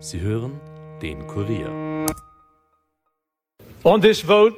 [0.00, 0.60] Sie hören
[1.00, 2.06] den Kurier.
[3.84, 4.54] On this vote,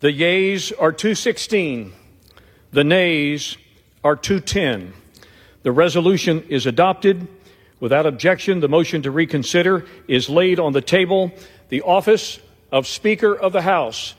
[0.00, 1.92] the yeas are 216,
[2.72, 3.56] the nays
[4.04, 4.92] are 210.
[5.62, 7.26] The resolution is adopted.
[7.80, 11.32] Without objection, the motion to reconsider is laid on the table.
[11.70, 12.38] The office
[12.70, 14.14] of Speaker of the House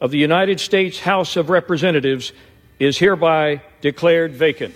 [0.00, 2.32] of the United States House of Representatives
[2.78, 4.74] is hereby declared vacant.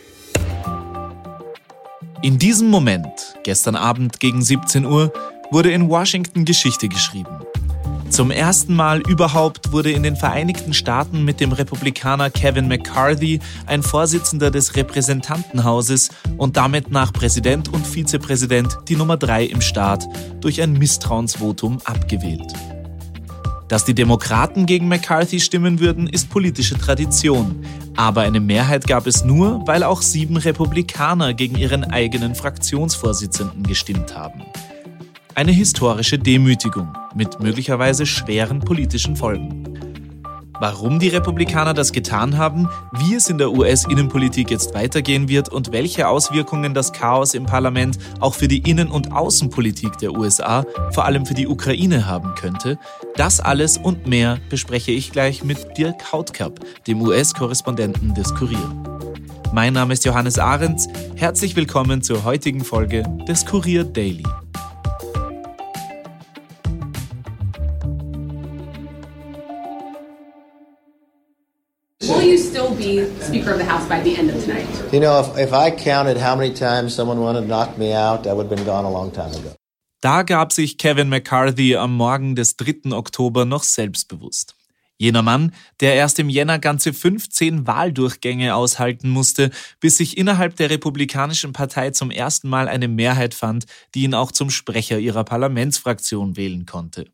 [2.23, 5.13] In diesem Moment, gestern Abend gegen 17 Uhr,
[5.51, 7.39] wurde in Washington Geschichte geschrieben.
[8.11, 13.83] Zum ersten Mal überhaupt wurde in den Vereinigten Staaten mit dem Republikaner Kevin McCarthy ein
[13.83, 20.05] Vorsitzender des Repräsentantenhauses und damit nach Präsident und Vizepräsident die Nummer drei im Staat
[20.41, 22.53] durch ein Misstrauensvotum abgewählt.
[23.67, 27.65] Dass die Demokraten gegen McCarthy stimmen würden, ist politische Tradition.
[27.97, 34.17] Aber eine Mehrheit gab es nur, weil auch sieben Republikaner gegen ihren eigenen Fraktionsvorsitzenden gestimmt
[34.17, 34.43] haben.
[35.37, 39.74] Eine historische Demütigung mit möglicherweise schweren politischen Folgen.
[40.61, 45.73] Warum die Republikaner das getan haben, wie es in der US-Innenpolitik jetzt weitergehen wird und
[45.73, 51.07] welche Auswirkungen das Chaos im Parlament auch für die Innen- und Außenpolitik der USA, vor
[51.07, 52.79] allem für die Ukraine haben könnte,
[53.17, 58.71] das alles und mehr bespreche ich gleich mit Dirk Hautkapp, dem US-Korrespondenten des Kurier.
[59.53, 60.89] Mein Name ist Johannes Ahrens.
[61.17, 64.25] Herzlich willkommen zur heutigen Folge des Kurier Daily.
[72.25, 74.67] You still be Speaker of the House by the end of tonight?
[74.93, 78.27] You know, if, if I counted how many times someone wanted to knock me out,
[78.27, 79.55] I would have been gone a long time ago.
[80.01, 82.93] Da gab sich Kevin McCarthy am Morgen des 3.
[82.93, 84.55] Oktober noch selbstbewusst.
[84.97, 90.71] Jener Mann, der erst im Jänner ganze 15 Wahldurchgänge aushalten musste, bis sich innerhalb der
[90.71, 96.37] Republikanischen Partei zum ersten Mal eine Mehrheit fand, die ihn auch zum Sprecher ihrer Parlamentsfraktion
[96.37, 97.07] wählen konnte.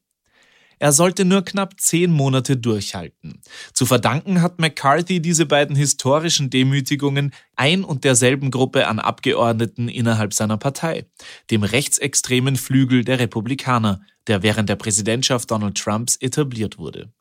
[0.80, 3.42] Er sollte nur knapp zehn Monate durchhalten.
[3.74, 10.32] Zu verdanken hat McCarthy diese beiden historischen Demütigungen ein und derselben Gruppe an Abgeordneten innerhalb
[10.32, 11.04] seiner Partei,
[11.50, 17.12] dem rechtsextremen Flügel der Republikaner, der während der Präsidentschaft Donald Trumps etabliert wurde.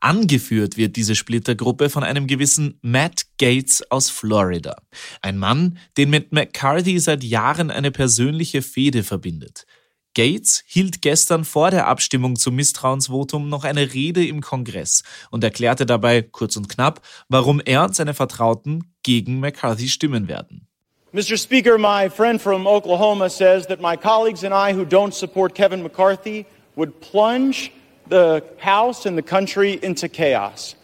[0.00, 4.76] Angeführt wird diese Splittergruppe von einem gewissen Matt Gates aus Florida.
[5.22, 9.66] Ein Mann, den mit McCarthy seit Jahren eine persönliche Fehde verbindet.
[10.16, 15.84] Gates hielt gestern vor der Abstimmung zum Misstrauensvotum noch eine Rede im Kongress und erklärte
[15.84, 20.66] dabei kurz und knapp, warum er und seine Vertrauten gegen McCarthy stimmen werden.
[21.12, 21.36] Mr.
[21.36, 25.82] Speaker, my friend from Oklahoma says that my colleagues and I who don't support Kevin
[25.82, 27.70] McCarthy would plunge
[28.08, 30.76] the House and the country into chaos.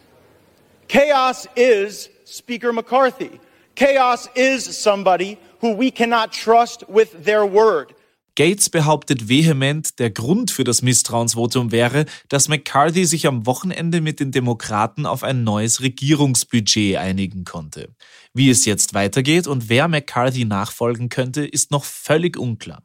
[0.87, 3.39] Chaos is Speaker McCarthy.
[3.73, 7.95] Chaos is somebody who we cannot trust with their word.
[8.35, 14.19] Gates behauptet vehement, der Grund für das Misstrauensvotum wäre, dass McCarthy sich am Wochenende mit
[14.19, 17.93] den Demokraten auf ein neues Regierungsbudget einigen konnte.
[18.33, 22.81] Wie es jetzt weitergeht und wer McCarthy nachfolgen könnte, ist noch völlig unklar.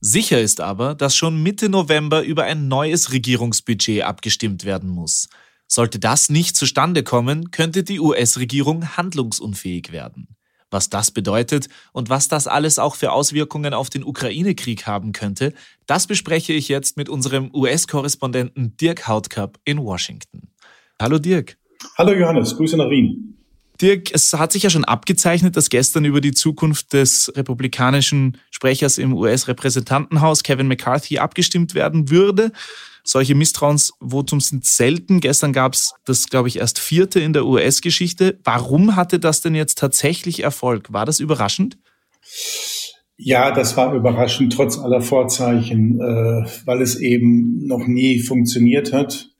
[0.00, 5.28] Sicher ist aber, dass schon Mitte November über ein neues Regierungsbudget abgestimmt werden muss.
[5.68, 10.37] Sollte das nicht zustande kommen, könnte die US-Regierung handlungsunfähig werden.
[10.70, 15.54] Was das bedeutet und was das alles auch für Auswirkungen auf den Ukraine-Krieg haben könnte,
[15.86, 20.48] das bespreche ich jetzt mit unserem US-Korrespondenten Dirk Hautkapp in Washington.
[21.00, 21.56] Hallo Dirk.
[21.96, 23.38] Hallo Johannes, Grüße nach Wien.
[23.80, 28.98] Dirk, es hat sich ja schon abgezeichnet, dass gestern über die Zukunft des republikanischen Sprechers
[28.98, 32.50] im US-Repräsentantenhaus Kevin McCarthy abgestimmt werden würde.
[33.08, 35.20] Solche Misstrauensvotums sind selten.
[35.20, 38.38] Gestern gab es das, glaube ich, erst vierte in der US-Geschichte.
[38.44, 40.92] Warum hatte das denn jetzt tatsächlich Erfolg?
[40.92, 41.78] War das überraschend?
[43.16, 49.30] Ja, das war überraschend, trotz aller Vorzeichen, äh, weil es eben noch nie funktioniert hat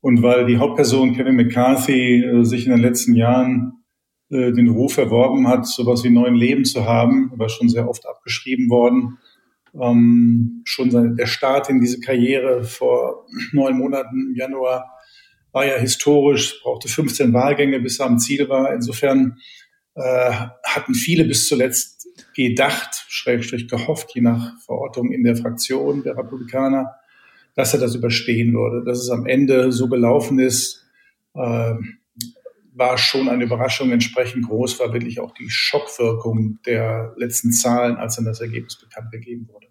[0.00, 3.84] und weil die Hauptperson Kevin McCarthy äh, sich in den letzten Jahren
[4.30, 8.06] äh, den Ruf erworben hat, sowas wie neuen Leben zu haben, war schon sehr oft
[8.06, 9.18] abgeschrieben worden.
[9.80, 14.98] Ähm, schon sein, der Start in diese Karriere vor neun Monaten im Januar
[15.52, 18.72] war ja historisch, brauchte 15 Wahlgänge, bis er am Ziel war.
[18.74, 19.38] Insofern
[19.94, 20.32] äh,
[20.64, 26.94] hatten viele bis zuletzt gedacht, schrägstrich gehofft, je nach Verortung in der Fraktion der Republikaner,
[27.54, 28.84] dass er das überstehen würde.
[28.84, 30.86] Dass es am Ende so gelaufen ist,
[31.34, 31.74] äh,
[32.74, 33.90] war schon eine Überraschung.
[33.90, 39.10] Entsprechend groß war wirklich auch die Schockwirkung der letzten Zahlen, als dann das Ergebnis bekannt
[39.10, 39.67] gegeben wurde.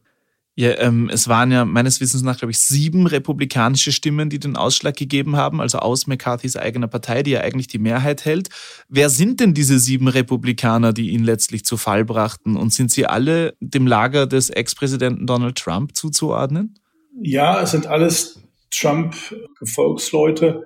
[0.59, 4.55] Ja, ähm, es waren ja meines Wissens nach, glaube ich, sieben republikanische Stimmen, die den
[4.55, 8.49] Ausschlag gegeben haben, also aus McCarthys eigener Partei, die ja eigentlich die Mehrheit hält.
[8.89, 12.55] Wer sind denn diese sieben Republikaner, die ihn letztlich zu Fall brachten?
[12.55, 16.73] Und sind sie alle dem Lager des Ex-Präsidenten Donald Trump zuzuordnen?
[17.21, 20.65] Ja, es sind alles Trump-Gefolgsleute.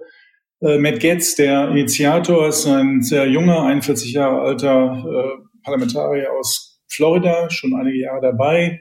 [0.62, 6.82] Äh, Matt Getz, der Initiator, ist ein sehr junger, 41 Jahre alter äh, Parlamentarier aus
[6.88, 8.80] Florida, schon einige Jahre dabei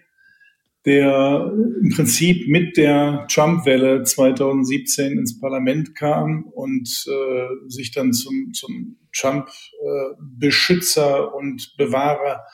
[0.86, 8.54] der im Prinzip mit der Trump-Welle 2017 ins Parlament kam und äh, sich dann zum,
[8.54, 12.44] zum Trump-Beschützer äh, und Bewahrer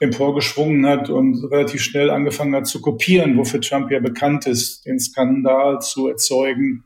[0.00, 4.98] emporgeschwungen hat und relativ schnell angefangen hat zu kopieren, wofür Trump ja bekannt ist, den
[4.98, 6.84] Skandal zu erzeugen,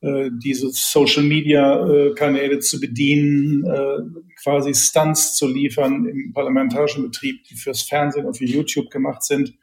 [0.00, 3.98] äh, diese Social-Media-Kanäle zu bedienen, äh,
[4.42, 9.54] quasi Stunts zu liefern im parlamentarischen Betrieb, die fürs Fernsehen und für YouTube gemacht sind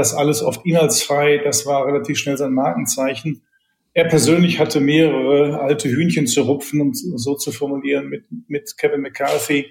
[0.00, 3.42] das alles oft inhaltsfrei, das war relativ schnell sein Markenzeichen.
[3.92, 9.02] Er persönlich hatte mehrere alte Hühnchen zu rupfen, um so zu formulieren, mit, mit Kevin
[9.02, 9.66] McCarthy.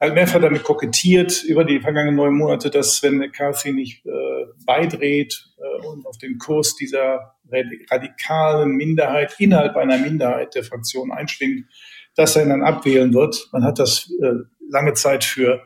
[0.00, 4.10] Er hat mehrfach damit kokettiert über die vergangenen neun Monate, dass wenn McCarthy nicht äh,
[4.66, 7.34] beidreht äh, und auf den Kurs dieser
[7.90, 11.66] radikalen Minderheit innerhalb einer Minderheit der Fraktion einschwingt,
[12.16, 13.48] dass er ihn dann abwählen wird.
[13.52, 14.32] Man hat das äh,
[14.70, 15.62] lange Zeit für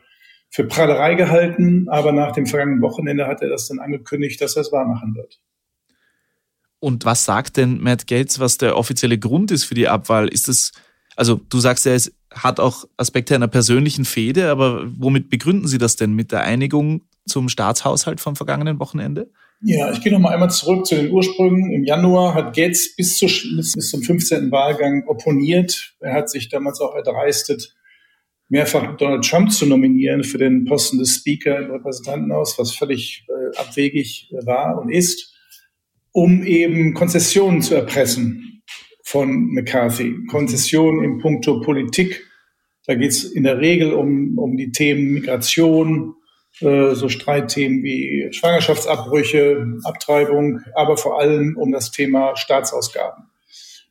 [0.53, 4.61] für Prahlerei gehalten, aber nach dem vergangenen Wochenende hat er das dann angekündigt, dass er
[4.61, 5.39] es wahrmachen wird.
[6.79, 10.27] Und was sagt denn Matt Gates, was der offizielle Grund ist für die Abwahl?
[10.27, 10.71] Ist es,
[11.15, 15.79] also du sagst ja, es hat auch Aspekte einer persönlichen Fehde, aber womit begründen Sie
[15.79, 16.13] das denn?
[16.13, 19.31] Mit der Einigung zum Staatshaushalt vom vergangenen Wochenende?
[19.61, 21.71] Ja, ich gehe noch mal einmal zurück zu den Ursprüngen.
[21.71, 24.51] Im Januar hat Gates bis, zu, bis zum 15.
[24.51, 25.95] Wahlgang opponiert.
[25.99, 27.73] Er hat sich damals auch erdreistet,
[28.53, 33.57] mehrfach Donald Trump zu nominieren für den Posten des Speaker im Repräsentantenhaus, was völlig äh,
[33.57, 35.33] abwegig war und ist,
[36.11, 38.61] um eben Konzessionen zu erpressen
[39.03, 40.15] von McCarthy.
[40.29, 42.23] Konzessionen im Punkto Politik.
[42.85, 46.13] Da geht es in der Regel um, um die Themen Migration,
[46.59, 53.23] äh, so Streitthemen wie Schwangerschaftsabbrüche, Abtreibung, aber vor allem um das Thema Staatsausgaben.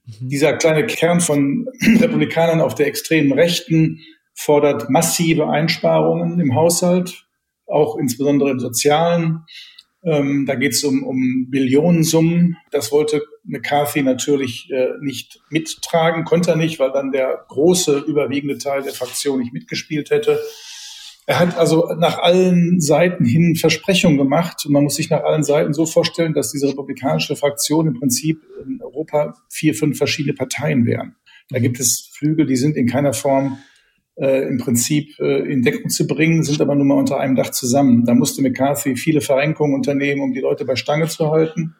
[0.06, 0.28] Mhm.
[0.28, 1.66] Dieser kleine Kern von
[2.00, 3.98] Republikanern auf der extremen Rechten
[4.34, 7.26] fordert massive Einsparungen im Haushalt,
[7.66, 9.44] auch insbesondere im Sozialen.
[10.04, 12.56] Ähm, da geht es um, um Billionensummen.
[12.72, 18.58] Das wollte McCarthy natürlich äh, nicht mittragen, konnte er nicht, weil dann der große, überwiegende
[18.58, 20.40] Teil der Fraktion nicht mitgespielt hätte.
[21.26, 24.66] Er hat also nach allen Seiten hin Versprechungen gemacht.
[24.66, 28.42] Und man muss sich nach allen Seiten so vorstellen, dass diese republikanische Fraktion im Prinzip
[28.66, 31.14] in Europa vier, fünf verschiedene Parteien wären.
[31.48, 33.58] Da gibt es Flügel, die sind in keiner Form
[34.16, 37.50] äh, im Prinzip äh, in Deckung zu bringen, sind aber nun mal unter einem Dach
[37.50, 38.04] zusammen.
[38.04, 41.76] Da musste McCarthy viele Verrenkungen unternehmen, um die Leute bei Stange zu halten.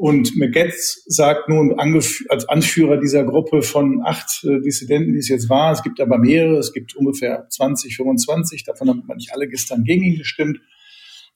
[0.00, 5.50] Und McGetz sagt nun als Anführer dieser Gruppe von acht äh, Dissidenten, die es jetzt
[5.50, 9.46] war, es gibt aber mehrere, es gibt ungefähr 20, 25, davon haben man nicht alle
[9.46, 10.58] gestern gegen ihn gestimmt,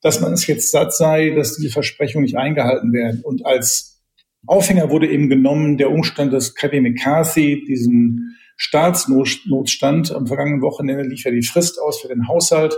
[0.01, 3.21] dass man es jetzt satt sei, dass diese Versprechungen nicht eingehalten werden.
[3.23, 4.03] Und als
[4.47, 10.13] Aufhänger wurde eben genommen der Umstand, dass Kevin McCarthy diesen Staatsnotstand.
[10.13, 12.77] Am vergangenen Wochenende lief ja die Frist aus für den Haushalt,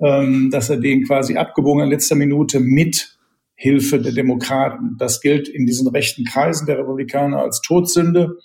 [0.00, 3.18] ähm, dass er den quasi abgebogen in letzter Minute mit
[3.54, 4.96] Hilfe der Demokraten.
[4.98, 8.38] Das gilt in diesen rechten Kreisen der Republikaner als Todsünde.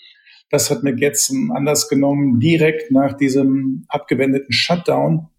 [0.50, 5.30] Das hat McGetz anders genommen, direkt nach diesem abgewendeten Shutdown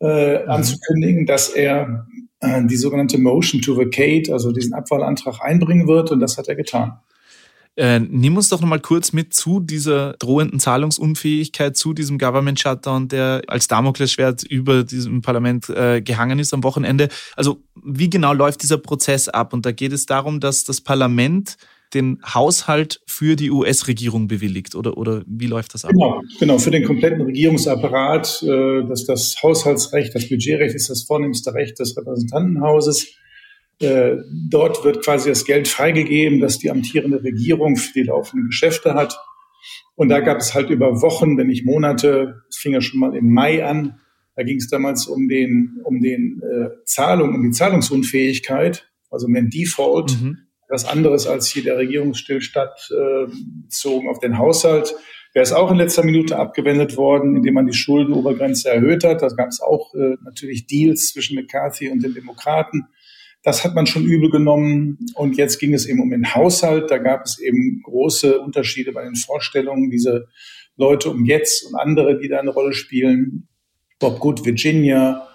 [0.00, 0.50] äh, mhm.
[0.50, 2.06] anzukündigen, dass er
[2.40, 6.10] äh, die sogenannte Motion to Vacate, also diesen Abwahlantrag einbringen wird.
[6.10, 6.98] Und das hat er getan.
[7.76, 13.08] Äh, nimm uns doch nochmal kurz mit zu dieser drohenden Zahlungsunfähigkeit, zu diesem Government Shutdown,
[13.08, 17.08] der als Damoklesschwert über diesem Parlament äh, gehangen ist am Wochenende.
[17.34, 19.52] Also wie genau läuft dieser Prozess ab?
[19.52, 21.56] Und da geht es darum, dass das Parlament
[21.94, 25.92] den Haushalt für die US-Regierung bewilligt oder, oder wie läuft das ab?
[25.92, 31.54] Genau, genau, für den kompletten Regierungsapparat, äh, dass das Haushaltsrecht, das Budgetrecht ist das vornehmste
[31.54, 33.14] Recht des Repräsentantenhauses.
[33.80, 34.16] Äh,
[34.50, 39.18] dort wird quasi das Geld freigegeben, das die amtierende Regierung für die laufenden Geschäfte hat.
[39.96, 43.16] Und da gab es halt über Wochen, wenn nicht Monate, es fing ja schon mal
[43.16, 44.00] im Mai an,
[44.36, 49.34] da ging es damals um den, um den äh, Zahlung, um die Zahlungsunfähigkeit, also um
[49.34, 50.38] den Default, mhm.
[50.68, 53.30] was anderes als hier der Regierungsstillstand äh,
[53.62, 54.94] bezogen auf den Haushalt.
[55.34, 59.22] Der ist auch in letzter Minute abgewendet worden, indem man die Schuldenobergrenze erhöht hat.
[59.22, 62.86] Da gab es auch äh, natürlich Deals zwischen McCarthy und den Demokraten.
[63.44, 64.98] Das hat man schon übel genommen.
[65.14, 66.90] Und jetzt ging es eben um den Haushalt.
[66.90, 69.90] Da gab es eben große Unterschiede bei den Vorstellungen.
[69.90, 70.28] Diese
[70.76, 73.46] Leute um jetzt und andere, die da eine Rolle spielen.
[74.00, 75.28] Bob Good, Virginia,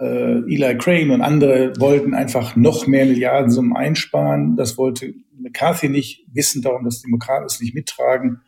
[0.00, 4.56] äh, Eli Crane und andere wollten einfach noch mehr Milliardensummen einsparen.
[4.56, 8.40] Das wollte McCarthy nicht, wissen darum, dass Demokraten es nicht mittragen.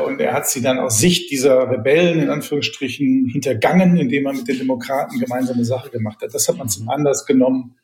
[0.00, 4.48] Und er hat sie dann aus Sicht dieser Rebellen in Anführungsstrichen hintergangen, indem er mit
[4.48, 6.34] den Demokraten gemeinsame Sache gemacht hat.
[6.34, 7.76] Das hat man zum Anlass genommen,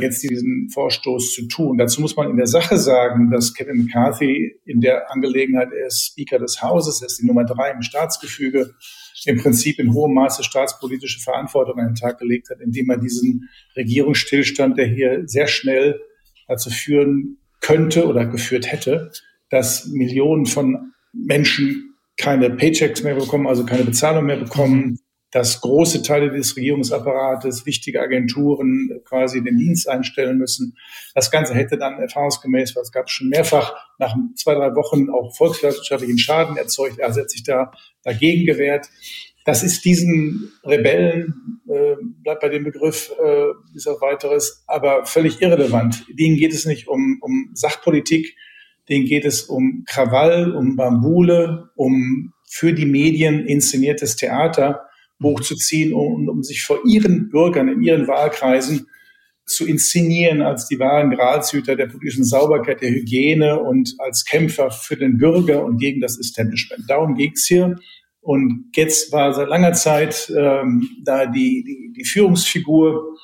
[0.00, 1.78] jetzt diesen Vorstoß zu tun.
[1.78, 6.06] Dazu muss man in der Sache sagen, dass Kevin McCarthy in der Angelegenheit, er ist
[6.06, 8.74] Speaker des Hauses, er ist die Nummer drei im Staatsgefüge,
[9.26, 13.48] im Prinzip in hohem Maße staatspolitische Verantwortung an den Tag gelegt hat, indem er diesen
[13.76, 16.00] Regierungsstillstand, der hier sehr schnell
[16.46, 19.10] dazu führen könnte oder geführt hätte,
[19.50, 24.98] dass Millionen von Menschen keine Paychecks mehr bekommen, also keine Bezahlung mehr bekommen,
[25.30, 30.76] dass große Teile des Regierungsapparates, wichtige Agenturen quasi den Dienst einstellen müssen.
[31.14, 35.36] Das Ganze hätte dann erfahrungsgemäß, was gab es schon mehrfach, nach zwei, drei Wochen auch
[35.36, 36.98] volkswirtschaftlichen Schaden erzeugt.
[36.98, 38.88] Er hat sich da dagegen gewehrt.
[39.44, 45.40] Das ist diesen Rebellen, äh, bleibt bei dem Begriff äh, bis auf weiteres, aber völlig
[45.40, 46.04] irrelevant.
[46.10, 48.34] Denen geht es nicht um, um Sachpolitik,
[48.88, 54.87] denen geht es um Krawall, um Bambule, um für die Medien inszeniertes Theater
[55.22, 58.86] hochzuziehen um, um sich vor ihren Bürgern in ihren Wahlkreisen
[59.46, 64.96] zu inszenieren als die wahren Gralshüter der politischen Sauberkeit, der Hygiene und als Kämpfer für
[64.96, 66.84] den Bürger und gegen das Establishment.
[66.86, 67.76] Darum geht's hier.
[68.20, 73.16] Und jetzt war seit langer Zeit ähm, da die, die, die Führungsfigur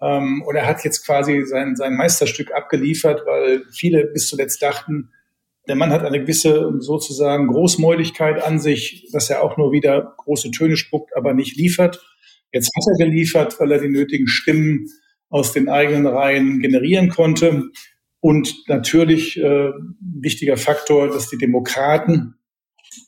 [0.00, 5.10] ähm, und er hat jetzt quasi sein, sein Meisterstück abgeliefert, weil viele bis zuletzt dachten,
[5.68, 10.50] der Mann hat eine gewisse sozusagen Großmäuligkeit an sich, dass er auch nur wieder große
[10.50, 12.02] Töne spuckt, aber nicht liefert.
[12.52, 14.86] Jetzt hat er geliefert, weil er die nötigen Stimmen
[15.28, 17.64] aus den eigenen Reihen generieren konnte.
[18.20, 19.70] Und natürlich äh,
[20.00, 22.34] wichtiger Faktor, dass die Demokraten,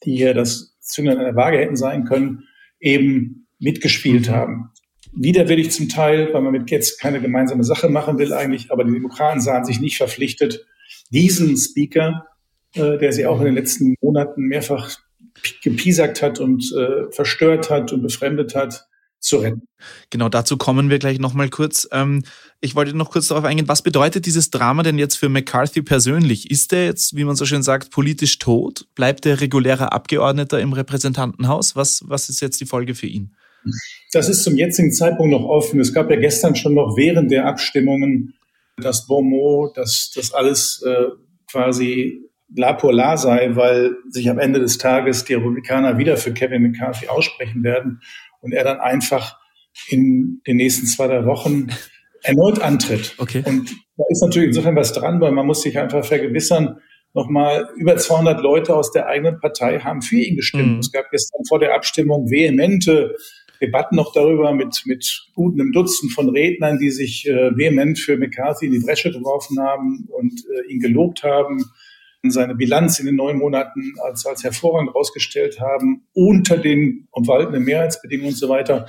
[0.05, 2.45] die hier das Zündern einer Waage hätten sein können,
[2.79, 4.71] eben mitgespielt haben.
[5.13, 8.93] Widerwillig zum Teil, weil man mit jetzt keine gemeinsame Sache machen will eigentlich, aber die
[8.93, 10.67] Demokraten sahen sich nicht verpflichtet,
[11.11, 12.27] diesen Speaker
[12.75, 14.99] äh, der sie auch in den letzten Monaten mehrfach
[15.63, 18.87] gepiesackt hat und äh, verstört hat und befremdet hat,
[19.21, 19.63] zu retten.
[20.09, 21.89] Genau, dazu kommen wir gleich nochmal kurz.
[21.93, 22.25] Ähm,
[22.61, 26.51] ich wollte noch kurz darauf eingehen, was bedeutet dieses Drama denn jetzt für McCarthy persönlich?
[26.51, 28.87] Ist er jetzt, wie man so schön sagt, politisch tot?
[28.95, 31.77] Bleibt er regulärer Abgeordneter im Repräsentantenhaus?
[31.77, 33.35] Was, was ist jetzt die Folge für ihn?
[34.13, 35.81] Das ist zum jetzigen Zeitpunkt noch offen.
[35.81, 38.35] Es gab ja gestern schon noch während der Abstimmungen
[38.79, 41.09] das Bonmot, dass das alles äh,
[41.51, 46.33] quasi la pour la sei, weil sich am Ende des Tages die Republikaner wieder für
[46.33, 48.01] Kevin McCarthy aussprechen werden
[48.41, 49.39] und er dann einfach
[49.89, 51.69] in den nächsten zwei, drei Wochen
[52.23, 53.15] erneut antritt.
[53.19, 53.43] Okay.
[53.47, 56.79] Und da ist natürlich insofern was dran, weil man muss sich einfach vergewissern,
[57.13, 60.75] nochmal über 200 Leute aus der eigenen Partei haben für ihn gestimmt.
[60.75, 60.79] Mhm.
[60.79, 63.17] Es gab gestern vor der Abstimmung vehemente
[63.61, 68.17] Debatten noch darüber mit, mit guten einem Dutzend von Rednern, die sich äh, vehement für
[68.17, 71.65] McCarthy in die Bresche geworfen haben und äh, ihn gelobt haben
[72.29, 78.33] seine Bilanz in den neun Monaten als, als hervorragend ausgestellt haben, unter den obwaltenden Mehrheitsbedingungen
[78.33, 78.87] und so weiter.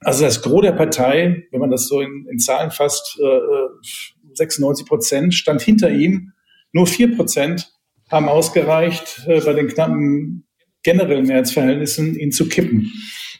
[0.00, 4.86] Also das Gros der Partei, wenn man das so in, in Zahlen fasst, äh, 96
[4.86, 6.32] Prozent stand hinter ihm.
[6.72, 7.72] Nur vier Prozent
[8.10, 10.46] haben ausgereicht, äh, bei den knappen
[10.82, 12.90] generellen Mehrheitsverhältnissen ihn zu kippen.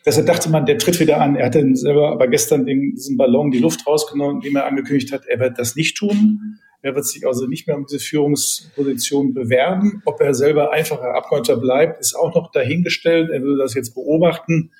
[0.04, 1.36] Deshalb dachte man, der tritt wieder an.
[1.36, 5.26] Er hatte selber aber gestern den, diesen Ballon die Luft rausgenommen, indem er angekündigt hat,
[5.26, 6.58] er wird das nicht tun.
[6.82, 10.02] Er wird sich also nicht mehr um diese Führungsposition bewerben.
[10.04, 13.30] Ob er selber einfacher Abgeordneter bleibt, ist auch noch dahingestellt.
[13.30, 14.72] Er würde das jetzt beobachten.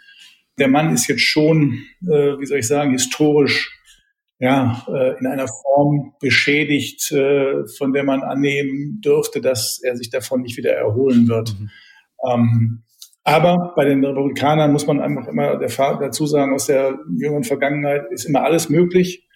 [0.58, 3.78] Der Mann ist jetzt schon, äh, wie soll ich sagen, historisch
[4.40, 10.10] ja, äh, in einer Form beschädigt, äh, von der man annehmen dürfte, dass er sich
[10.10, 11.54] davon nicht wieder erholen wird.
[11.56, 11.70] Mhm.
[12.28, 12.82] Ähm,
[13.22, 18.24] aber bei den Republikanern muss man einfach immer dazu sagen, aus der jüngeren Vergangenheit ist
[18.24, 19.28] immer alles möglich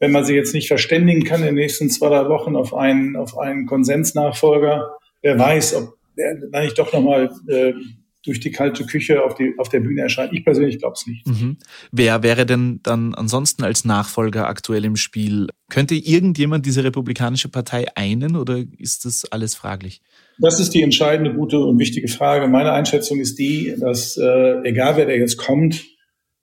[0.00, 3.16] wenn man sie jetzt nicht verständigen kann in den nächsten zwei, drei Wochen auf einen,
[3.16, 7.74] auf einen Konsensnachfolger, wer weiß, ob der dann nicht doch nochmal äh,
[8.24, 10.32] durch die kalte Küche auf, die, auf der Bühne erscheint.
[10.32, 11.26] Ich persönlich glaube es nicht.
[11.26, 11.56] Mhm.
[11.90, 15.46] Wer wäre denn dann ansonsten als Nachfolger aktuell im Spiel?
[15.70, 20.02] Könnte irgendjemand diese Republikanische Partei einen oder ist das alles fraglich?
[20.38, 22.46] Das ist die entscheidende, gute und wichtige Frage.
[22.48, 25.84] Meine Einschätzung ist die, dass äh, egal wer der jetzt kommt,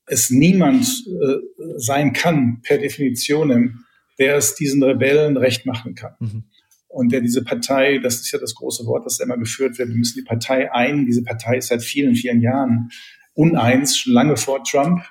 [0.08, 1.38] es niemand äh,
[1.78, 3.86] sein kann, per Definition,
[4.18, 6.14] der es diesen Rebellen recht machen kann.
[6.20, 6.44] Mhm.
[6.88, 9.96] Und der diese Partei, das ist ja das große Wort, das immer geführt wird, wir
[9.96, 11.06] müssen die Partei ein.
[11.06, 12.90] Diese Partei ist seit vielen, vielen Jahren
[13.34, 15.04] uneins, schon lange vor Trump,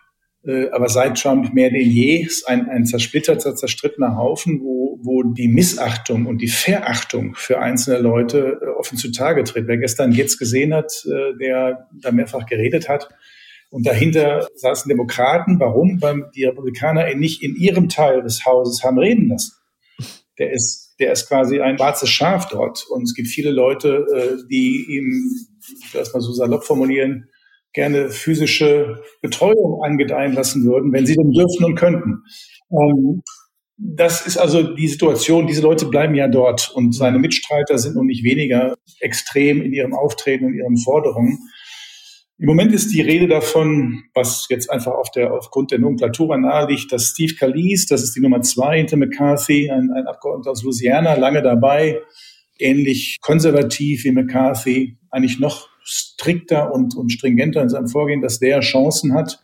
[0.45, 5.23] äh, aber seit Trump mehr denn je, ist ein, ein zersplitterter, zerstrittener Haufen, wo, wo
[5.23, 9.69] die Missachtung und die Verachtung für einzelne Leute äh, offen zutage tritt.
[9.69, 13.11] Wer gestern jetzt gesehen hat, äh, der da mehrfach geredet hat,
[13.71, 15.59] Und dahinter saßen Demokraten.
[15.61, 16.01] Warum?
[16.01, 19.53] Weil die Republikaner ihn nicht in ihrem Teil des Hauses haben reden lassen.
[20.39, 22.87] Der ist, der ist quasi ein schwarzes Schaf dort.
[22.91, 25.31] Und es gibt viele Leute, äh, die ihm,
[25.85, 27.29] ich will das mal so salopp formulieren,
[27.73, 32.23] gerne physische Betreuung angedeihen lassen würden, wenn sie denn dürften und könnten.
[32.71, 33.23] Ähm,
[33.79, 35.47] das ist also die Situation.
[35.47, 39.95] Diese Leute bleiben ja dort und seine Mitstreiter sind nun nicht weniger extrem in ihrem
[39.95, 41.39] Auftreten und ihren Forderungen.
[42.39, 46.69] Im Moment ist die Rede davon, was jetzt einfach auf der, aufgrund der Nomenklatura nahe
[46.69, 50.63] liegt, dass Steve Calise, das ist die Nummer zwei hinter McCarthy, ein, ein Abgeordneter aus
[50.63, 52.03] Louisiana, lange dabei,
[52.59, 58.61] ähnlich konservativ wie McCarthy, eigentlich noch strikter und, und stringenter in seinem Vorgehen, dass der
[58.61, 59.43] Chancen hat.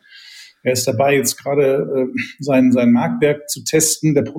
[0.63, 4.15] Er ist dabei, jetzt gerade äh, sein, sein Marktwerk zu testen.
[4.15, 4.31] Der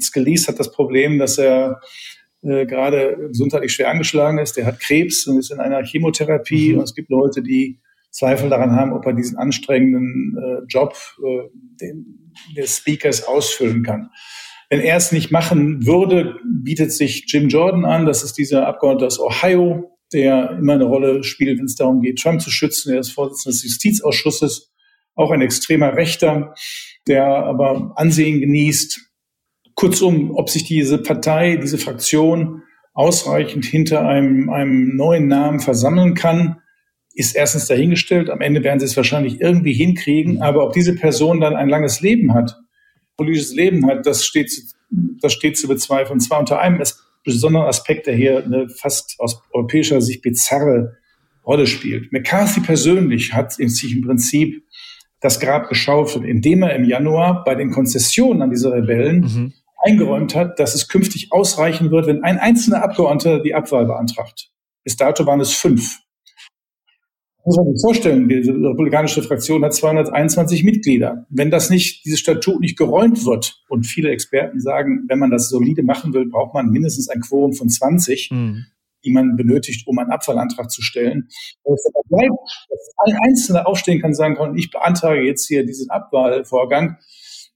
[0.00, 1.80] Scalise hat das Problem, dass er
[2.42, 4.56] äh, gerade gesundheitlich schwer angeschlagen ist.
[4.56, 6.72] Der hat Krebs und ist in einer Chemotherapie.
[6.72, 6.78] Mhm.
[6.78, 7.78] Und es gibt Leute, die
[8.18, 11.48] Zweifel daran haben, ob er diesen anstrengenden äh, Job äh,
[11.80, 14.10] den, des Speakers ausfüllen kann.
[14.70, 18.06] Wenn er es nicht machen würde, bietet sich Jim Jordan an.
[18.06, 22.18] Das ist dieser Abgeordnete aus Ohio, der immer eine Rolle spielt, wenn es darum geht,
[22.18, 22.92] Trump zu schützen.
[22.92, 24.72] Er ist Vorsitzender des Justizausschusses,
[25.14, 26.54] auch ein extremer Rechter,
[27.06, 29.00] der aber Ansehen genießt.
[29.74, 32.62] Kurzum, ob sich diese Partei, diese Fraktion
[32.94, 36.56] ausreichend hinter einem, einem neuen Namen versammeln kann,
[37.18, 38.30] ist erstens dahingestellt.
[38.30, 40.40] Am Ende werden sie es wahrscheinlich irgendwie hinkriegen.
[40.40, 42.56] Aber ob diese Person dann ein langes Leben hat,
[43.16, 44.52] politisches Leben hat, das steht,
[45.20, 46.12] das steht zu bezweifeln.
[46.12, 46.80] Und zwar unter einem
[47.24, 50.96] besonderen Aspekt, der hier eine fast aus europäischer Sicht bizarre
[51.44, 52.12] Rolle spielt.
[52.12, 54.62] McCarthy persönlich hat sich im Prinzip
[55.20, 59.52] das Grab geschaufelt, indem er im Januar bei den Konzessionen an diese Rebellen mhm.
[59.82, 64.50] eingeräumt hat, dass es künftig ausreichen wird, wenn ein einzelner Abgeordneter die Abwahl beantragt.
[64.84, 65.98] Bis dato waren es fünf
[67.44, 71.26] muss man sich vorstellen, die republikanische Fraktion hat 221 Mitglieder.
[71.30, 75.48] Wenn das nicht, dieses Statut nicht geräumt wird, und viele Experten sagen, wenn man das
[75.48, 78.66] solide machen will, braucht man mindestens ein Quorum von 20, mhm.
[79.04, 81.28] die man benötigt, um einen Abfallantrag zu stellen.
[81.64, 81.84] Dass
[83.06, 86.98] ein Einzelner aufstehen kann, sagen kann, ich beantrage jetzt hier diesen Abwahlvorgang,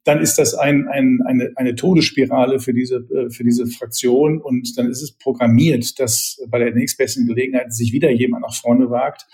[0.04, 4.76] dann ist das ein, ein, eine, eine Todesspirale für diese, äh, für diese Fraktion und
[4.76, 9.26] dann ist es programmiert, dass bei der nächstbesten Gelegenheit sich wieder jemand nach vorne wagt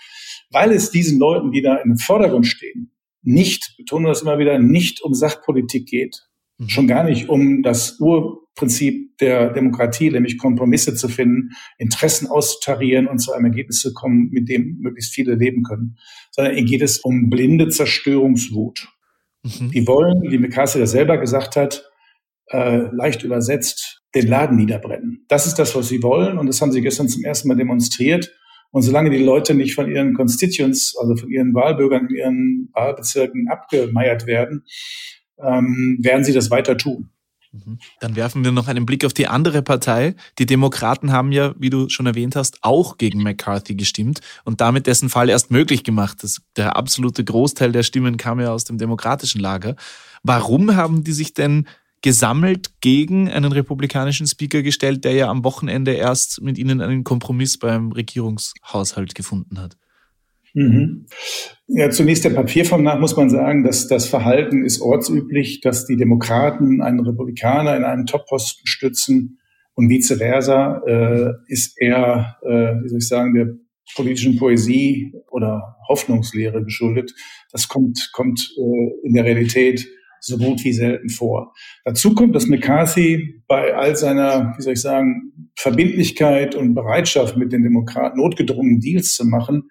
[0.51, 2.91] weil es diesen Leuten, die da im Vordergrund stehen,
[3.21, 6.27] nicht, betone das immer wieder, nicht um Sachpolitik geht.
[6.57, 6.69] Mhm.
[6.69, 13.19] Schon gar nicht um das Urprinzip der Demokratie, nämlich Kompromisse zu finden, Interessen auszutarieren und
[13.19, 15.97] zu einem Ergebnis zu kommen, mit dem möglichst viele leben können.
[16.31, 18.87] Sondern geht es um blinde Zerstörungswut.
[19.43, 19.71] Mhm.
[19.71, 21.83] Die wollen, wie McCarthy das selber gesagt hat,
[22.51, 25.25] äh, leicht übersetzt, den Laden niederbrennen.
[25.27, 26.37] Das ist das, was sie wollen.
[26.37, 28.31] Und das haben sie gestern zum ersten Mal demonstriert.
[28.71, 33.47] Und solange die Leute nicht von ihren Constituents, also von ihren Wahlbürgern in ihren Wahlbezirken
[33.49, 34.63] abgemeiert werden,
[35.43, 37.09] ähm, werden sie das weiter tun.
[37.51, 37.79] Mhm.
[37.99, 40.15] Dann werfen wir noch einen Blick auf die andere Partei.
[40.37, 44.87] Die Demokraten haben ja, wie du schon erwähnt hast, auch gegen McCarthy gestimmt und damit
[44.87, 46.23] dessen Fall erst möglich gemacht.
[46.23, 49.75] Das, der absolute Großteil der Stimmen kam ja aus dem demokratischen Lager.
[50.21, 51.65] Warum haben die sich denn
[52.01, 57.57] gesammelt gegen einen republikanischen Speaker gestellt, der ja am Wochenende erst mit ihnen einen Kompromiss
[57.57, 59.75] beim Regierungshaushalt gefunden hat.
[60.53, 61.05] Mhm.
[61.67, 65.97] Ja, zunächst der Papierform nach muss man sagen, dass das Verhalten ist ortsüblich, dass die
[65.97, 69.39] Demokraten einen Republikaner in einen Top-Posten stützen
[69.75, 73.47] und vice versa äh, ist eher, äh, wie soll ich sagen, der
[73.95, 77.13] politischen Poesie oder Hoffnungslehre geschuldet.
[77.51, 79.87] Das kommt, kommt äh, in der Realität
[80.21, 81.53] so gut wie selten vor.
[81.85, 87.53] Dazu kommt, dass McCarthy bei all seiner, wie soll ich sagen, Verbindlichkeit und Bereitschaft mit
[87.53, 89.69] den Demokraten notgedrungen Deals zu machen,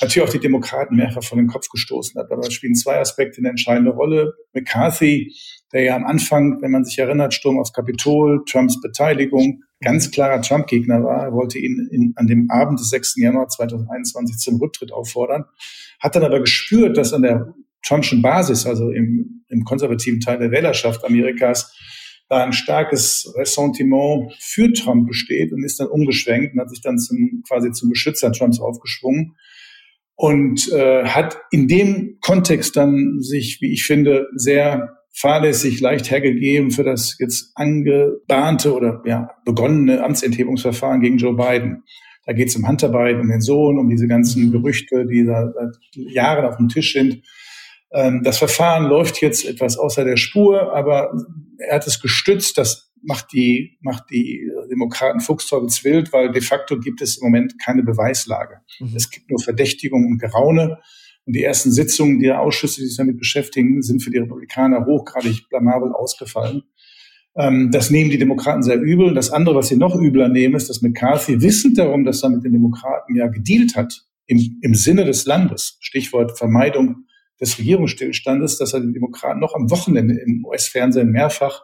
[0.00, 2.30] natürlich auch die Demokraten mehrfach vor den Kopf gestoßen hat.
[2.30, 4.34] Aber es spielen zwei Aspekte eine entscheidende Rolle.
[4.52, 5.34] McCarthy,
[5.72, 10.42] der ja am Anfang, wenn man sich erinnert, Sturm aufs Kapitol, Trumps Beteiligung, ganz klarer
[10.42, 11.24] Trump-Gegner war.
[11.24, 13.16] Er wollte ihn in, an dem Abend des 6.
[13.16, 15.44] Januar 2021 zum Rücktritt auffordern,
[16.00, 20.50] hat dann aber gespürt, dass an der Trumpschen Basis, also im, im konservativen Teil der
[20.50, 21.74] Wählerschaft Amerikas,
[22.28, 26.98] da ein starkes Ressentiment für Trump besteht und ist dann umgeschwenkt und hat sich dann
[26.98, 29.34] zum, quasi zum Beschützer Trumps aufgeschwungen
[30.20, 36.72] und äh, hat in dem Kontext dann sich, wie ich finde, sehr fahrlässig leicht hergegeben
[36.72, 41.84] für das jetzt angebahnte oder ja, begonnene Amtsenthebungsverfahren gegen Joe Biden.
[42.26, 45.50] Da geht es um Hunter Biden, um den Sohn, um diese ganzen Gerüchte, die da
[45.54, 47.22] seit Jahren auf dem Tisch sind.
[47.90, 51.14] Ähm, das Verfahren läuft jetzt etwas außer der Spur, aber
[51.56, 52.58] er hat es gestützt.
[52.58, 57.82] Das macht die, macht die Demokraten fuchsteufelswild, weil de facto gibt es im Moment keine
[57.82, 58.60] Beweislage.
[58.78, 58.96] Mhm.
[58.96, 60.78] Es gibt nur Verdächtigung und Geraune.
[61.26, 65.48] Und die ersten Sitzungen der Ausschüsse, die sich damit beschäftigen, sind für die Republikaner hochgradig
[65.48, 66.62] blamabel ausgefallen.
[67.36, 69.14] Ähm, das nehmen die Demokraten sehr übel.
[69.14, 72.44] Das andere, was sie noch übler nehmen, ist, dass McCarthy wissend darum, dass er mit
[72.44, 77.04] den Demokraten ja gedealt hat, im, im Sinne des Landes, Stichwort Vermeidung
[77.40, 81.62] des Regierungsstillstandes, dass er den Demokraten noch am Wochenende im US-Fernsehen mehrfach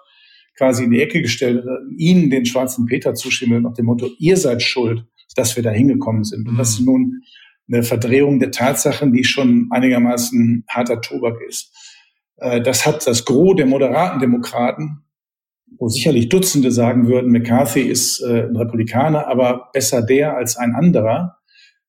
[0.57, 1.65] quasi in die Ecke gestellt
[1.97, 6.25] ihnen den schwarzen Peter zuschimmelt nach dem Motto, ihr seid schuld, dass wir da hingekommen
[6.25, 6.49] sind.
[6.49, 6.87] Und das ist mhm.
[6.87, 7.23] nun
[7.69, 11.75] eine Verdrehung der Tatsachen, die schon einigermaßen harter Tobak ist.
[12.37, 15.03] Äh, das hat das Gros der moderaten Demokraten,
[15.79, 20.75] wo sicherlich Dutzende sagen würden, McCarthy ist äh, ein Republikaner, aber besser der als ein
[20.75, 21.39] anderer,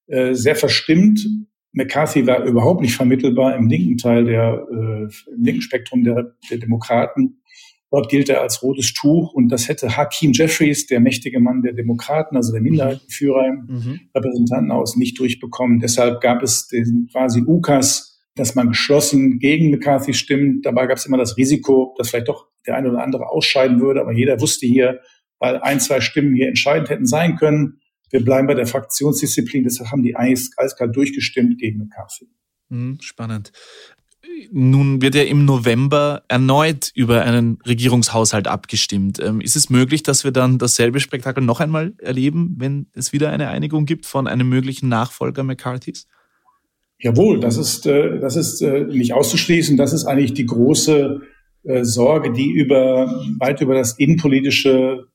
[0.08, 1.26] äh, sehr verstimmt.
[1.74, 7.44] McCarthy war überhaupt nicht vermittelbar im linken Teil der, im linken Spektrum der, der Demokraten.
[7.90, 11.74] Dort gilt er als rotes Tuch und das hätte Hakim Jeffries, der mächtige Mann der
[11.74, 14.00] Demokraten, also der Minderheitenführer im mhm.
[14.14, 15.80] Repräsentantenhaus, nicht durchbekommen.
[15.80, 20.66] Deshalb gab es den quasi UKAS, dass man geschlossen gegen McCarthy stimmt.
[20.66, 24.02] Dabei gab es immer das Risiko, dass vielleicht doch der eine oder andere ausscheiden würde.
[24.02, 25.00] Aber jeder wusste hier,
[25.40, 29.64] weil ein, zwei Stimmen hier entscheidend hätten sein können, wir bleiben bei der Fraktionsdisziplin.
[29.64, 32.30] Deshalb haben die eiskalt durchgestimmt gegen McCarthy.
[32.70, 33.52] Mhm, spannend.
[34.52, 39.20] Nun wird ja im November erneut über einen Regierungshaushalt abgestimmt.
[39.20, 43.32] Ähm, ist es möglich, dass wir dann dasselbe Spektakel noch einmal erleben, wenn es wieder
[43.32, 46.08] eine Einigung gibt von einem möglichen Nachfolger McCarthys?
[47.00, 49.78] Jawohl, das ist, äh, das ist äh, nicht auszuschließen.
[49.78, 51.22] Das ist eigentlich die große
[51.64, 55.06] äh, Sorge, die über, weit über das innenpolitische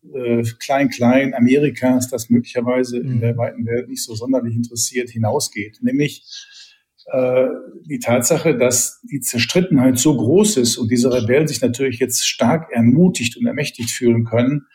[0.58, 5.78] Klein-Klein Amerikas, das möglicherweise in der weiten Welt nicht so sonderlich interessiert, hinausgeht.
[5.80, 6.22] Nämlich,
[7.84, 12.70] die Tatsache, dass die Zerstrittenheit so groß ist und diese Rebellen sich natürlich jetzt stark
[12.70, 14.66] ermutigt und ermächtigt fühlen können,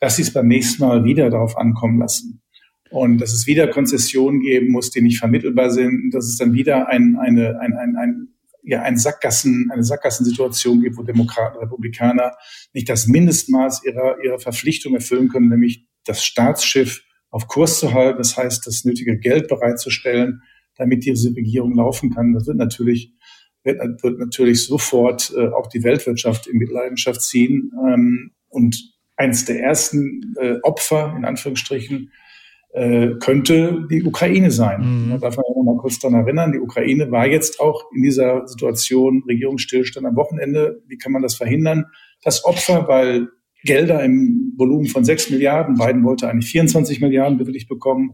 [0.00, 2.42] dass sie es beim nächsten Mal wieder darauf ankommen lassen.
[2.90, 6.88] Und dass es wieder Konzessionen geben muss, die nicht vermittelbar sind, dass es dann wieder
[6.88, 8.28] ein, eine, ein, ein, ein,
[8.62, 12.32] ja, ein Sackgassen, eine Sackgassensituation gibt, wo Demokraten, Republikaner
[12.72, 18.18] nicht das Mindestmaß ihrer, ihrer Verpflichtung erfüllen können, nämlich das Staatsschiff auf Kurs zu halten,
[18.18, 20.42] das heißt, das nötige Geld bereitzustellen,
[20.76, 22.32] damit diese Regierung laufen kann.
[22.32, 23.12] Das wird natürlich
[23.66, 27.72] wird, wird natürlich sofort äh, auch die Weltwirtschaft in Mitleidenschaft ziehen.
[27.86, 32.12] Ähm, und eins der ersten äh, Opfer, in Anführungsstrichen,
[32.72, 35.06] äh, könnte die Ukraine sein.
[35.06, 35.10] Mhm.
[35.10, 38.46] Da darf man ja mal kurz daran erinnern, die Ukraine war jetzt auch in dieser
[38.46, 40.82] Situation Regierungsstillstand am Wochenende.
[40.86, 41.86] Wie kann man das verhindern?
[42.22, 43.28] Das Opfer, weil
[43.64, 48.12] Gelder im Volumen von sechs Milliarden, Biden wollte eigentlich 24 Milliarden bewilligt bekommen,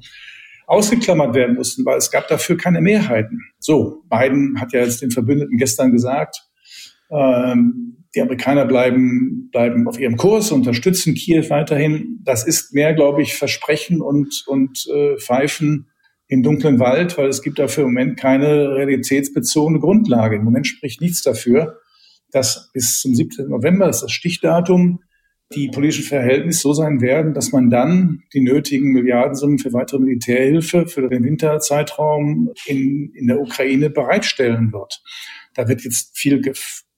[0.66, 3.40] ausgeklammert werden mussten, weil es gab dafür keine Mehrheiten.
[3.59, 6.42] So, Biden hat ja jetzt den Verbündeten gestern gesagt,
[7.11, 12.20] ähm, die Amerikaner bleiben, bleiben auf ihrem Kurs, unterstützen Kiew weiterhin.
[12.25, 15.88] Das ist mehr, glaube ich, Versprechen und, und äh, Pfeifen
[16.29, 20.37] im dunklen Wald, weil es gibt dafür im Moment keine realitätsbezogene Grundlage.
[20.37, 21.79] Im Moment spricht nichts dafür,
[22.31, 23.48] dass bis zum 17.
[23.48, 25.01] November, das ist das Stichdatum,
[25.54, 30.86] die politischen Verhältnisse so sein werden, dass man dann die nötigen Milliardensummen für weitere Militärhilfe
[30.86, 35.02] für den Winterzeitraum in, in der Ukraine bereitstellen wird.
[35.54, 36.40] Da wird jetzt viel,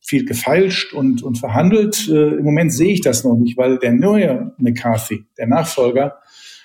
[0.00, 2.08] viel gefeilscht und, und verhandelt.
[2.08, 6.18] Äh, Im Moment sehe ich das noch nicht, weil der neue McCarthy, der Nachfolger,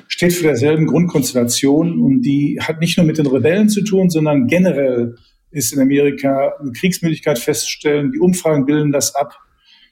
[0.08, 4.48] steht für derselben Grundkonstellation und die hat nicht nur mit den Rebellen zu tun, sondern
[4.48, 5.16] generell
[5.52, 8.12] ist in Amerika eine Kriegsmöglichkeit festzustellen.
[8.12, 9.40] Die Umfragen bilden das ab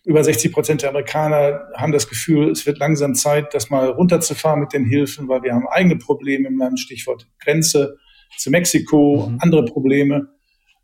[0.08, 4.62] über 60 Prozent der Amerikaner haben das Gefühl, es wird langsam Zeit, das mal runterzufahren
[4.62, 7.98] mit den Hilfen, weil wir haben eigene Probleme im Land, Stichwort Grenze
[8.38, 9.40] zu Mexiko, mhm.
[9.42, 10.30] andere Probleme.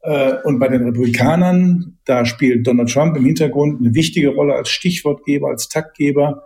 [0.01, 4.69] Äh, und bei den Republikanern, da spielt Donald Trump im Hintergrund eine wichtige Rolle als
[4.69, 6.43] Stichwortgeber, als Taktgeber,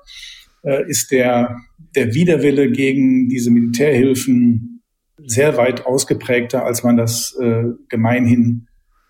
[0.61, 1.57] äh, ist der,
[1.95, 4.83] der Widerwille gegen diese Militärhilfen
[5.25, 8.67] sehr weit ausgeprägter, als man das äh, gemeinhin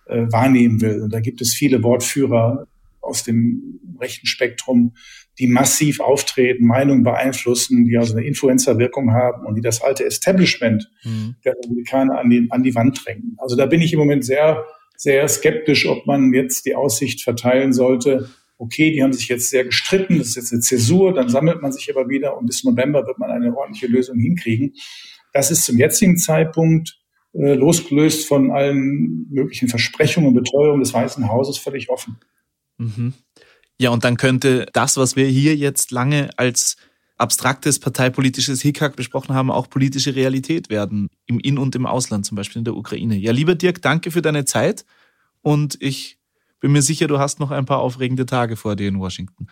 [0.10, 1.01] wahrnehmen will.
[1.01, 2.65] Und da gibt es viele Wortführer,
[3.07, 4.93] aus dem rechten Spektrum,
[5.39, 10.91] die massiv auftreten, Meinungen beeinflussen, die also eine Influencer-Wirkung haben und die das alte Establishment
[11.03, 11.35] mhm.
[11.45, 13.35] der Republikaner an die, an die Wand drängen.
[13.37, 14.65] Also da bin ich im Moment sehr,
[14.95, 19.65] sehr skeptisch, ob man jetzt die Aussicht verteilen sollte, okay, die haben sich jetzt sehr
[19.65, 23.05] gestritten, das ist jetzt eine Zäsur, dann sammelt man sich aber wieder und bis November
[23.05, 24.73] wird man eine ordentliche Lösung hinkriegen.
[25.33, 26.99] Das ist zum jetzigen Zeitpunkt
[27.33, 32.17] äh, losgelöst von allen möglichen Versprechungen und Beteuerungen des Weißen Hauses völlig offen.
[32.77, 33.13] Mhm.
[33.79, 36.77] Ja, und dann könnte das, was wir hier jetzt lange als
[37.17, 41.09] abstraktes parteipolitisches Hickhack besprochen haben, auch politische Realität werden.
[41.25, 43.15] Im In- und im Ausland, zum Beispiel in der Ukraine.
[43.15, 44.85] Ja, lieber Dirk, danke für deine Zeit
[45.41, 46.19] und ich
[46.59, 49.47] bin mir sicher, du hast noch ein paar aufregende Tage vor dir in Washington.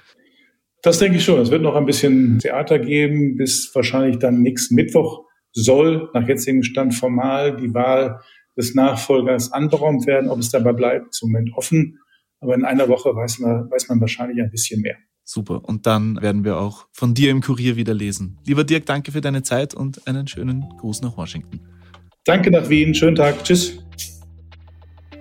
[0.82, 1.40] Das denke ich schon.
[1.40, 6.64] Es wird noch ein bisschen Theater geben, bis wahrscheinlich dann nächsten Mittwoch soll nach jetzigem
[6.64, 8.20] Stand formal die Wahl
[8.58, 10.30] des Nachfolgers anberaumt werden.
[10.30, 12.00] Ob es dabei bleibt, ist im Moment offen.
[12.46, 14.98] Aber in einer Woche weiß man, weiß man wahrscheinlich ein bisschen mehr.
[15.24, 15.66] Super.
[15.66, 18.38] Und dann werden wir auch von dir im Kurier wieder lesen.
[18.46, 21.60] Lieber Dirk, danke für deine Zeit und einen schönen Gruß nach Washington.
[22.24, 22.94] Danke nach Wien.
[22.94, 23.44] Schönen Tag.
[23.44, 23.80] Tschüss.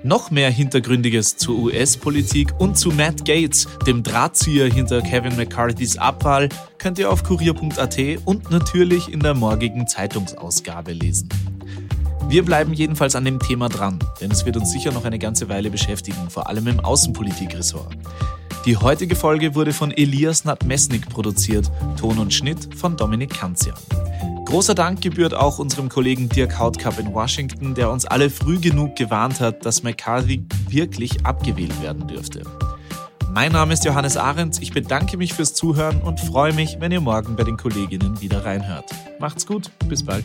[0.03, 6.51] Noch mehr Hintergründiges zur US-Politik und zu Matt Gates, dem Drahtzieher hinter Kevin McCarthys Abwahl,
[6.77, 11.31] könnt ihr auf kurier.at und natürlich in der morgigen Zeitungsausgabe lesen.
[12.29, 15.49] Wir bleiben jedenfalls an dem Thema dran, denn es wird uns sicher noch eine ganze
[15.49, 17.97] Weile beschäftigen, vor allem im Außenpolitik-Ressort.
[18.65, 23.77] Die heutige Folge wurde von Elias Nadmesnik produziert, Ton und Schnitt von Dominik Kanzian.
[24.47, 28.97] Großer Dank gebührt auch unserem Kollegen Dirk Hautkamp in Washington, der uns alle früh genug
[28.97, 32.43] gewarnt hat, dass McCarthy wirklich abgewählt werden dürfte.
[33.33, 37.01] Mein Name ist Johannes Arendt, ich bedanke mich fürs Zuhören und freue mich, wenn ihr
[37.01, 38.91] morgen bei den Kolleginnen wieder reinhört.
[39.19, 40.25] Macht's gut, bis bald.